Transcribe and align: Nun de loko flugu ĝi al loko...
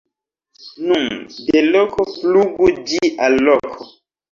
Nun 0.85 1.05
de 1.51 1.61
loko 1.67 2.07
flugu 2.15 2.73
ĝi 2.91 3.15
al 3.29 3.39
loko... 3.53 3.91